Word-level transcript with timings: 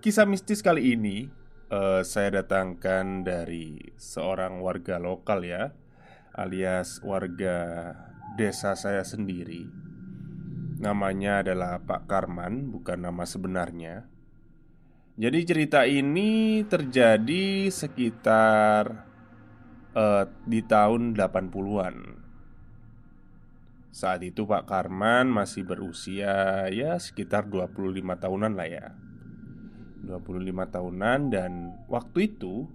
Kisah 0.00 0.24
mistis 0.24 0.64
kali 0.64 0.96
ini 0.96 1.28
uh, 1.68 2.00
saya 2.00 2.40
datangkan 2.40 3.20
dari 3.20 3.92
seorang 4.00 4.64
warga 4.64 4.96
lokal 4.96 5.44
ya 5.44 5.76
Alias 6.32 7.04
warga 7.04 7.92
desa 8.32 8.72
saya 8.80 9.04
sendiri. 9.04 9.68
Namanya 10.80 11.44
adalah 11.44 11.84
Pak 11.84 12.08
Karman, 12.08 12.72
bukan 12.72 13.04
nama 13.04 13.28
sebenarnya. 13.28 14.08
Jadi 15.20 15.38
cerita 15.44 15.84
ini 15.84 16.64
terjadi 16.64 17.68
sekitar 17.68 19.04
uh, 19.92 20.24
di 20.48 20.64
tahun 20.64 21.12
80-an 21.12 21.96
Saat 23.92 24.24
itu 24.24 24.48
Pak 24.48 24.64
Karman 24.64 25.28
masih 25.28 25.68
berusia 25.68 26.64
ya 26.72 26.96
sekitar 26.96 27.52
25 27.52 28.00
tahunan 28.16 28.56
lah 28.56 28.64
ya 28.64 28.96
25 30.04 30.74
tahunan 30.74 31.20
dan 31.32 31.76
waktu 31.86 32.32
itu 32.32 32.68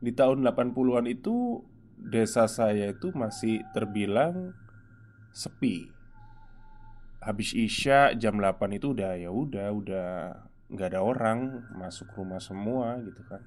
di 0.00 0.12
tahun 0.12 0.44
80-an 0.44 1.06
itu 1.08 1.64
desa 1.96 2.44
saya 2.44 2.92
itu 2.92 3.12
masih 3.16 3.64
terbilang 3.72 4.52
sepi. 5.32 5.88
Habis 7.24 7.56
Isya 7.56 8.12
jam 8.20 8.36
8 8.36 8.76
itu 8.76 8.92
udah 8.92 9.16
ya 9.16 9.32
udah 9.32 9.68
udah 9.72 10.08
nggak 10.68 10.88
ada 10.92 11.00
orang 11.00 11.64
masuk 11.72 12.12
rumah 12.12 12.40
semua 12.40 13.00
gitu 13.00 13.24
kan. 13.24 13.40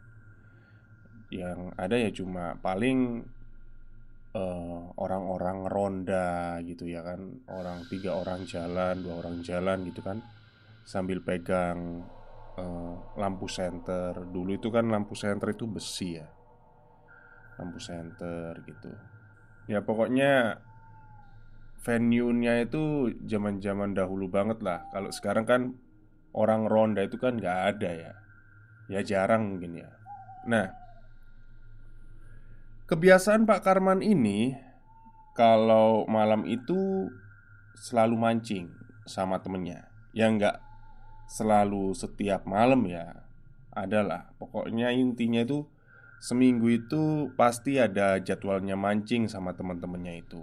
Yang 1.29 1.59
ada 1.77 1.95
ya 2.00 2.09
cuma 2.09 2.57
paling 2.57 3.22
eh, 4.33 4.81
orang-orang 4.97 5.69
ronda 5.69 6.57
gitu 6.66 6.89
ya 6.89 7.06
kan 7.06 7.45
orang 7.51 7.85
tiga 7.85 8.17
orang 8.17 8.50
jalan 8.50 9.01
dua 9.01 9.22
orang 9.22 9.45
jalan 9.45 9.85
gitu 9.85 10.01
kan 10.01 10.25
sambil 10.88 11.19
pegang 11.19 12.07
uh, 12.07 12.16
lampu 13.18 13.45
senter. 13.50 14.13
Dulu 14.29 14.57
itu 14.57 14.69
kan 14.73 14.90
lampu 14.90 15.13
senter 15.13 15.53
itu 15.53 15.66
besi 15.69 16.18
ya. 16.18 16.28
Lampu 17.57 17.81
senter 17.81 18.57
gitu. 18.66 18.91
Ya 19.68 19.81
pokoknya 19.81 20.62
venue-nya 21.81 22.66
itu 22.66 23.13
zaman-zaman 23.25 23.94
dahulu 23.94 24.29
banget 24.29 24.62
lah. 24.62 24.85
Kalau 24.94 25.09
sekarang 25.13 25.45
kan 25.45 25.62
orang 26.34 26.69
ronda 26.69 27.06
itu 27.06 27.18
kan 27.18 27.38
nggak 27.38 27.59
ada 27.75 27.91
ya. 27.94 28.13
Ya 28.88 29.01
jarang 29.03 29.53
mungkin 29.57 29.84
ya. 29.84 29.89
Nah 30.47 30.72
kebiasaan 32.88 33.44
Pak 33.44 33.62
Karman 33.66 34.00
ini 34.00 34.56
kalau 35.35 36.07
malam 36.09 36.47
itu 36.50 37.12
selalu 37.78 38.16
mancing 38.18 38.74
sama 39.06 39.38
temennya. 39.41 39.89
Yang 40.13 40.31
nggak 40.41 40.57
selalu 41.27 41.93
setiap 41.93 42.47
malam 42.47 42.88
ya 42.88 43.23
Adalah. 43.75 44.33
Pokoknya 44.41 44.89
intinya 44.95 45.43
itu 45.43 45.67
Seminggu 46.17 46.73
itu 46.73 47.29
pasti 47.38 47.77
ada 47.77 48.17
jadwalnya 48.17 48.73
mancing 48.73 49.29
sama 49.29 49.53
teman-temannya 49.53 50.25
itu. 50.25 50.41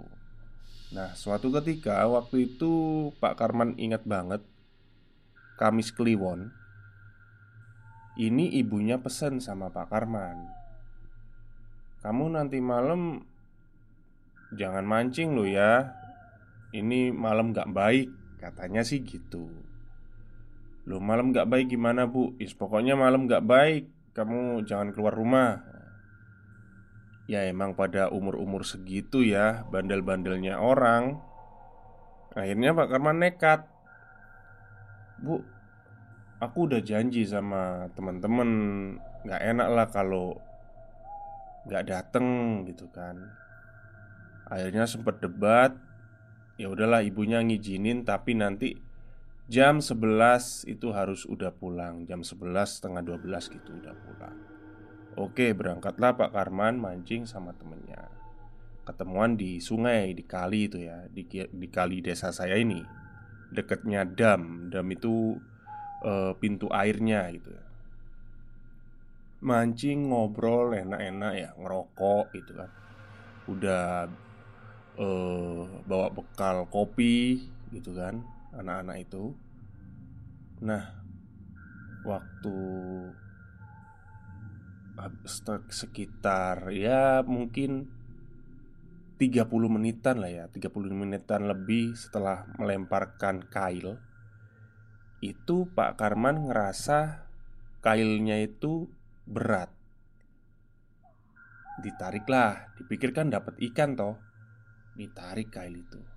Nah 0.95 1.11
suatu 1.11 1.51
ketika 1.51 2.07
waktu 2.07 2.55
itu 2.55 2.71
Pak 3.19 3.35
Karman 3.35 3.75
ingat 3.75 4.07
banget 4.07 4.45
Kamis 5.59 5.89
Kliwon 5.91 6.53
Ini 8.15 8.55
ibunya 8.61 9.01
pesen 9.01 9.41
sama 9.41 9.73
Pak 9.73 9.91
Karman 9.91 10.45
Kamu 11.99 12.31
nanti 12.37 12.61
malam 12.63 13.27
Jangan 14.55 14.85
mancing 14.85 15.33
lo 15.33 15.43
ya 15.43 15.89
Ini 16.71 17.09
malam 17.09 17.51
gak 17.51 17.73
baik 17.73 18.07
Katanya 18.37 18.85
sih 18.85 19.01
gitu 19.01 19.49
Loh 20.85 21.01
malam 21.01 21.33
gak 21.33 21.49
baik 21.49 21.73
gimana 21.73 22.05
bu? 22.05 22.37
Is 22.37 22.53
pokoknya 22.53 22.93
malam 22.93 23.25
gak 23.25 23.45
baik. 23.45 23.89
Kamu 24.13 24.61
jangan 24.69 24.93
keluar 24.93 25.17
rumah. 25.17 25.65
Ya 27.25 27.41
emang 27.49 27.73
pada 27.73 28.13
umur-umur 28.13 28.61
segitu 28.61 29.25
ya 29.25 29.65
Bandel-bandelnya 29.73 30.61
orang. 30.61 31.17
Akhirnya 32.37 32.77
Pak 32.77 32.87
Karman 32.93 33.17
nekat. 33.17 33.65
Bu 35.17 35.41
Aku 36.37 36.69
udah 36.69 36.83
janji 36.85 37.25
sama 37.25 37.89
teman-teman 37.97 38.49
Gak 39.25 39.41
enak 39.41 39.69
lah 39.73 39.87
kalau 39.89 40.37
Gak 41.65 41.89
dateng 41.89 42.61
gitu 42.69 42.85
kan. 42.93 43.17
Akhirnya 44.45 44.85
sempat 44.85 45.17
debat. 45.17 45.73
Ya 46.61 46.69
udahlah 46.69 47.01
ibunya 47.01 47.41
ngizinin 47.41 48.05
tapi 48.05 48.37
nanti 48.37 48.77
Jam 49.45 49.77
11 49.77 50.65
itu 50.65 50.89
harus 50.89 51.21
udah 51.29 51.53
pulang. 51.53 52.09
Jam 52.09 52.25
11 52.25 52.65
setengah 52.65 53.05
12 53.05 53.53
gitu 53.53 53.77
udah 53.77 53.93
pulang. 53.93 54.37
Oke 55.15 55.53
berangkatlah 55.53 56.17
Pak 56.17 56.33
Karman 56.33 56.81
mancing 56.81 57.29
sama 57.29 57.53
temennya. 57.53 58.09
Ketemuan 58.85 59.37
di 59.37 59.61
sungai, 59.61 60.13
di 60.13 60.21
kali 60.21 60.69
itu 60.69 60.77
ya 60.77 61.09
Di, 61.09 61.25
di 61.29 61.67
kali 61.69 62.01
desa 62.01 62.33
saya 62.33 62.57
ini. 62.57 62.81
Deketnya 63.53 64.01
dam. 64.01 64.73
Dam 64.73 64.89
itu 64.89 65.37
e, 66.01 66.33
pintu 66.41 66.65
airnya 66.73 67.29
gitu 67.29 67.53
ya. 67.53 67.65
Mancing 69.45 70.09
ngobrol 70.09 70.73
enak-enak 70.73 71.33
ya 71.37 71.49
ngerokok 71.53 72.33
gitu 72.33 72.51
kan. 72.57 72.71
Udah 73.45 74.09
uh, 74.97 75.63
bawa 75.85 76.09
bekal 76.09 76.65
kopi 76.65 77.45
gitu 77.69 77.93
kan 77.93 78.25
anak-anak 78.55 78.97
itu. 79.03 79.35
Nah 80.63 80.83
waktu 82.07 82.57
sekitar 85.67 86.71
ya 86.71 87.19
mungkin 87.27 87.91
30 89.19 89.47
menitan 89.67 90.23
lah 90.23 90.31
ya 90.31 90.45
30 90.47 90.71
menitan 90.95 91.47
lebih 91.51 91.95
setelah 91.95 92.47
melemparkan 92.55 93.43
kail 93.47 93.99
Itu 95.23 95.71
Pak 95.71 95.97
Karman 95.97 96.51
ngerasa 96.51 97.25
kailnya 97.81 98.37
itu 98.43 98.85
berat. 99.25 99.71
Ditariklah, 101.81 102.75
dipikirkan 102.77 103.33
dapat 103.33 103.57
ikan 103.71 103.97
toh 103.97 104.15
Ditarik 104.93 105.49
kail 105.49 105.75
itu 105.75 106.14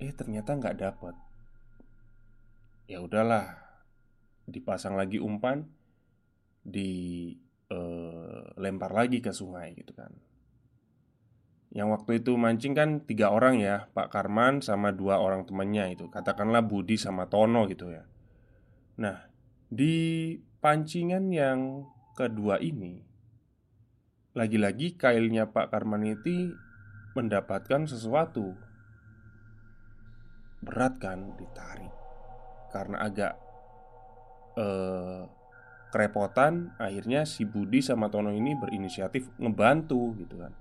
Eh 0.00 0.16
ternyata 0.16 0.56
nggak 0.56 0.80
dapat 0.80 1.12
Ya 2.88 3.04
udahlah 3.04 3.60
Dipasang 4.48 4.96
lagi 4.96 5.20
umpan 5.20 5.68
Dilempar 6.64 7.00
eh, 8.92 8.96
lagi 8.96 9.24
ke 9.24 9.32
sungai 9.32 9.72
gitu 9.72 9.96
kan. 9.96 10.12
Yang 11.70 11.88
waktu 11.94 12.18
itu 12.20 12.34
mancing 12.34 12.74
kan 12.74 13.00
tiga 13.06 13.30
orang 13.30 13.62
ya 13.62 13.86
Pak 13.94 14.10
Karman 14.10 14.58
sama 14.60 14.90
dua 14.90 15.22
orang 15.22 15.46
temannya 15.46 15.94
itu. 15.94 16.10
Katakanlah 16.10 16.66
Budi 16.66 16.98
sama 16.98 17.30
Tono 17.30 17.64
gitu 17.70 17.88
ya. 17.94 18.04
Nah 18.98 19.24
di 19.70 20.34
pancingan 20.58 21.30
yang 21.30 21.86
kedua 22.18 22.58
ini 22.58 23.06
lagi-lagi 24.34 24.98
kailnya 24.98 25.48
Pak 25.50 25.70
Karmaniti 25.70 26.50
mendapatkan 27.14 27.86
sesuatu 27.86 28.54
Berat 30.60 31.00
kan 31.00 31.36
ditarik. 31.40 31.92
Karena 32.70 33.02
agak 33.02 33.34
eh, 34.54 35.22
kerepotan 35.90 36.78
Akhirnya 36.78 37.26
si 37.26 37.42
Budi 37.42 37.82
sama 37.82 38.06
Tono 38.06 38.30
ini 38.30 38.54
berinisiatif 38.54 39.34
ngebantu 39.40 40.14
gitu 40.20 40.38
kan. 40.38 40.52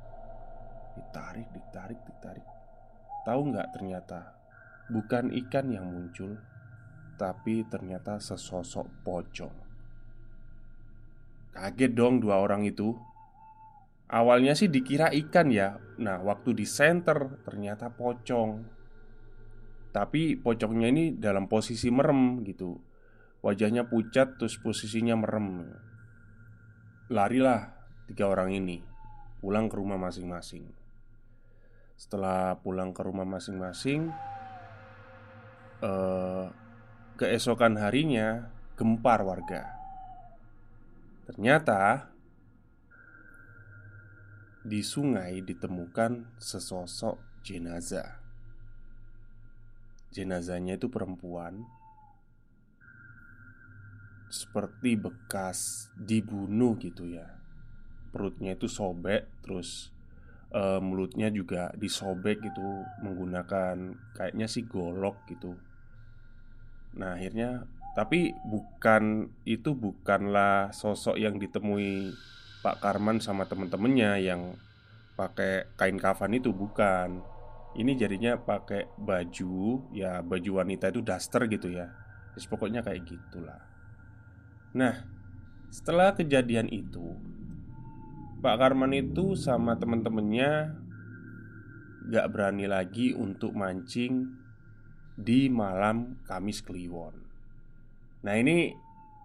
Ditarik, 0.98 1.48
ditarik, 1.54 2.00
ditarik. 2.04 2.46
Tahu 3.24 3.42
nggak 3.54 3.69
ternyata 3.78 4.36
Bukan 4.90 5.30
ikan 5.46 5.69
yang 5.69 5.86
muncul 5.86 6.34
Tapi 7.19 7.68
ternyata 7.69 8.18
sesosok 8.18 9.06
pocong. 9.06 9.56
Kaget 11.54 11.92
dong 11.92 12.24
dua 12.24 12.40
orang 12.40 12.63
itu. 12.63 12.95
Awalnya 14.10 14.56
sih 14.56 14.72
dikira 14.72 15.12
ikan 15.12 15.52
ya. 15.52 15.78
Nah 16.02 16.24
waktu 16.24 16.56
di 16.56 16.66
center 16.66 17.44
ternyata 17.44 17.92
pocong 17.92 18.79
Tapi 19.90 20.38
pocongnya 20.38 20.88
ini 20.94 21.18
dalam 21.18 21.50
posisi 21.50 21.90
merem 21.90 22.46
gitu. 22.46 22.78
Wajahnya 23.42 23.88
pucat 23.88 24.38
terus 24.38 24.60
posisinya 24.60 25.18
merem. 25.18 25.66
Larilah 27.10 27.74
tiga 28.06 28.30
orang 28.30 28.54
ini 28.54 28.78
Pulang 29.40 29.72
ke 29.72 29.80
rumah 29.80 29.96
masing-masing. 29.96 30.68
Setelah 31.96 32.60
pulang 32.60 32.92
ke 32.92 33.02
rumah 33.02 33.24
masing-masing 33.24 34.12
eh, 35.80 36.46
Keesokan 37.20 37.80
harinya 37.80 38.52
Gempar 38.76 39.24
warga. 39.28 39.76
Ternyata 41.28 42.08
di 44.64 44.84
sungai 44.84 45.40
ditemukan 45.44 46.36
sesosok 46.40 47.44
jenazah. 47.44 48.19
Jenazahnya 50.10 50.82
itu 50.82 50.90
perempuan, 50.90 51.66
seperti 54.30 54.98
bekas 54.98 55.90
dibunuh 55.98 56.78
gitu 56.78 57.10
ya. 57.10 57.38
Perutnya 58.10 58.58
itu 58.58 58.66
sobek, 58.66 59.30
terus 59.46 59.94
e, 60.54 60.82
mulutnya 60.82 61.30
juga 61.30 61.74
disobek 61.78 62.42
gitu 62.42 62.86
menggunakan 63.06 63.98
kayaknya 64.18 64.48
sih 64.50 64.66
golok 64.66 65.30
gitu. 65.30 65.58
Nah 66.98 67.18
akhirnya 67.18 67.70
tapi 67.98 68.34
bukan 68.46 69.34
itu 69.46 69.74
bukanlah 69.74 70.74
sosok 70.74 71.18
yang 71.18 71.42
ditemui 71.42 72.14
Pak 72.62 72.80
Karman 72.84 73.18
sama 73.20 73.50
temen-temennya 73.50 74.20
yang 74.22 74.56
pakai 75.18 75.68
kain 75.76 76.00
kafan 76.00 76.38
itu 76.38 76.54
bukan. 76.54 77.20
Ini 77.77 77.94
jadinya 77.94 78.33
pakai 78.39 78.89
baju, 78.98 79.89
ya 79.94 80.25
baju 80.25 80.51
wanita 80.63 80.89
itu 80.89 81.06
daster 81.06 81.45
gitu 81.45 81.69
ya. 81.69 81.89
Jadi 82.33 82.45
pokoknya 82.50 82.81
kayak 82.81 83.06
gitulah. 83.06 83.62
Nah, 84.74 85.06
setelah 85.69 86.18
kejadian 86.18 86.66
itu, 86.69 87.13
Pak 88.39 88.56
Karman 88.57 88.95
itu 88.95 89.38
sama 89.38 89.77
temen-temennya 89.77 90.74
gak 92.10 92.30
berani 92.33 92.66
lagi 92.66 93.13
untuk 93.13 93.54
mancing 93.54 94.33
di 95.19 95.51
malam 95.51 96.24
Kamis 96.25 96.63
Kliwon. 96.63 97.13
Nah 98.24 98.33
ini 98.39 98.71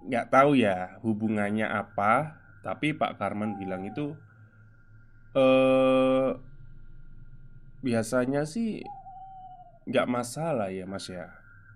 nggak 0.04 0.28
tahu 0.28 0.58
ya 0.58 1.00
hubungannya 1.00 1.64
apa 1.64 2.36
tapi 2.60 2.92
Pak 2.92 3.16
Karman 3.16 3.56
bilang 3.56 3.88
itu 3.88 4.12
eh 5.32 6.28
biasanya 7.84 8.48
sih 8.48 8.80
nggak 9.84 10.08
masalah 10.08 10.72
ya 10.72 10.88
Mas 10.88 11.12
ya. 11.12 11.28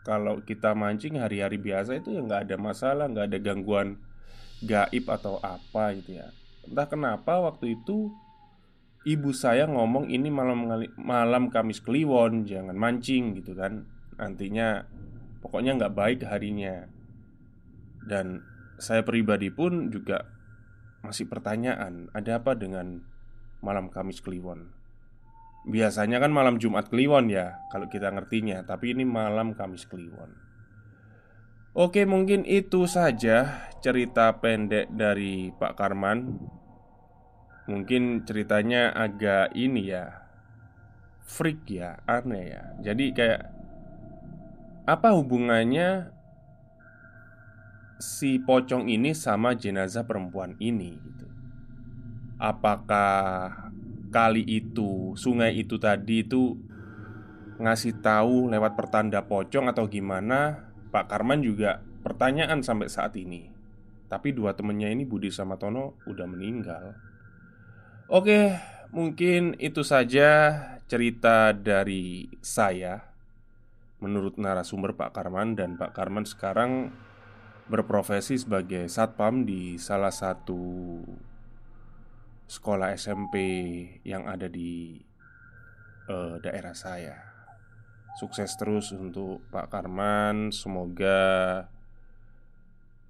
Kalau 0.09 0.41
kita 0.41 0.73
mancing 0.73 1.21
hari-hari 1.21 1.61
biasa 1.61 2.01
itu 2.01 2.17
ya 2.17 2.25
nggak 2.25 2.49
ada 2.49 2.57
masalah, 2.57 3.13
nggak 3.13 3.29
ada 3.29 3.39
gangguan 3.45 4.01
gaib 4.65 5.05
atau 5.05 5.37
apa 5.45 5.93
gitu 6.01 6.17
ya. 6.17 6.33
Entah 6.65 6.89
kenapa 6.89 7.45
waktu 7.45 7.77
itu 7.77 8.09
ibu 9.05 9.31
saya 9.37 9.69
ngomong 9.69 10.09
ini 10.09 10.33
malam 10.33 10.65
malam 10.97 11.53
Kamis 11.53 11.85
Kliwon, 11.85 12.49
jangan 12.49 12.73
mancing 12.73 13.37
gitu 13.37 13.53
kan. 13.53 13.85
Nantinya 14.17 14.89
pokoknya 15.45 15.77
nggak 15.77 15.95
baik 15.95 16.21
harinya. 16.25 16.89
Dan 18.09 18.41
saya 18.81 19.05
pribadi 19.05 19.53
pun 19.53 19.93
juga 19.93 20.25
masih 21.05 21.29
pertanyaan, 21.29 22.09
ada 22.17 22.41
apa 22.41 22.57
dengan 22.57 23.05
malam 23.61 23.93
Kamis 23.93 24.25
Kliwon? 24.25 24.78
Biasanya 25.69 26.17
kan 26.17 26.33
malam 26.33 26.57
Jumat 26.57 26.89
Kliwon 26.89 27.29
ya, 27.29 27.61
kalau 27.69 27.93
kita 27.93 28.09
ngertinya, 28.09 28.65
tapi 28.65 28.97
ini 28.97 29.05
malam 29.05 29.53
Kamis 29.53 29.85
Kliwon. 29.85 30.33
Oke, 31.77 32.09
mungkin 32.09 32.49
itu 32.49 32.89
saja 32.89 33.69
cerita 33.85 34.33
pendek 34.41 34.89
dari 34.89 35.53
Pak 35.53 35.77
Karman. 35.77 36.41
Mungkin 37.69 38.25
ceritanya 38.25 38.97
agak 38.97 39.53
ini 39.53 39.93
ya, 39.93 40.25
freak 41.29 41.69
ya, 41.69 42.01
aneh 42.09 42.57
ya. 42.57 42.65
Jadi 42.81 43.13
kayak 43.13 43.53
apa 44.89 45.13
hubungannya 45.13 46.09
si 48.01 48.41
pocong 48.41 48.89
ini 48.89 49.13
sama 49.13 49.53
jenazah 49.53 50.09
perempuan 50.09 50.57
ini 50.57 50.97
gitu. 50.97 51.27
Apakah 52.41 53.69
kali 54.09 54.45
itu, 54.45 55.15
sungai 55.15 55.57
itu 55.57 55.77
tadi 55.77 56.25
itu 56.25 56.57
ngasih 57.59 58.01
tahu 58.01 58.49
lewat 58.49 58.79
pertanda 58.79 59.27
pocong 59.27 59.69
atau 59.69 59.91
gimana? 59.91 60.71
Pak 60.89 61.11
Karman 61.13 61.45
juga 61.45 61.85
pertanyaan 62.01 62.65
sampai 62.65 62.89
saat 62.89 63.13
ini. 63.21 63.51
Tapi 64.09 64.33
dua 64.33 64.57
temennya 64.57 64.89
ini 64.89 65.05
Budi 65.05 65.29
sama 65.29 65.61
Tono 65.61 66.01
udah 66.09 66.25
meninggal. 66.25 66.97
Oke, 68.09 68.57
mungkin 68.89 69.53
itu 69.61 69.85
saja 69.85 70.57
cerita 70.89 71.53
dari 71.53 72.33
saya 72.41 73.05
menurut 74.01 74.41
narasumber 74.41 74.97
Pak 74.97 75.13
Karman 75.13 75.59
dan 75.59 75.77
Pak 75.77 75.93
Karman 75.93 76.25
sekarang 76.25 76.89
berprofesi 77.69 78.41
sebagai 78.41 78.89
satpam 78.89 79.45
di 79.45 79.77
salah 79.77 80.15
satu 80.15 81.05
sekolah 82.49 82.97
SMP 82.97 83.37
yang 84.09 84.25
ada 84.25 84.49
di 84.49 84.97
uh, 86.09 86.41
daerah 86.41 86.73
saya. 86.73 87.17
Sukses 88.17 88.57
terus 88.59 88.91
untuk 88.91 89.45
Pak 89.53 89.71
Karman, 89.71 90.51
semoga 90.51 91.69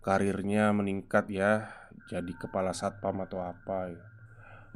karirnya 0.05 0.75
meningkat 0.75 1.33
ya, 1.33 1.73
jadi 2.11 2.35
kepala 2.37 2.77
satpam 2.77 3.25
atau 3.25 3.41
apa 3.41 3.95
ya. 3.95 4.05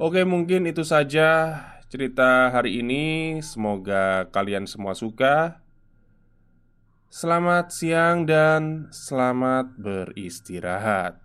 Oke, 0.01 0.25
mungkin 0.25 0.65
itu 0.65 0.81
saja 0.81 1.59
cerita 1.85 2.49
hari 2.49 2.81
ini. 2.81 3.37
Semoga 3.45 4.25
kalian 4.33 4.65
semua 4.65 4.97
suka. 4.97 5.61
Selamat 7.13 7.69
siang 7.69 8.25
dan 8.25 8.89
selamat 8.89 9.77
beristirahat. 9.77 11.22